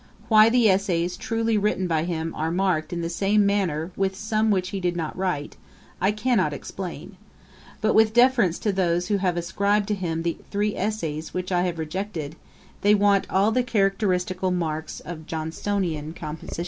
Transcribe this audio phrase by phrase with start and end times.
[0.29, 4.49] Why the essays truly written by him are marked in the same manner with some
[4.49, 5.57] which he did not write,
[6.01, 7.17] I cannot explain;
[7.81, 11.61] but with deference to those who have ascribed to him the three essays which I
[11.65, 12.35] have rejected,
[12.81, 16.59] they want all the characteristical marks of Johnsonian composition.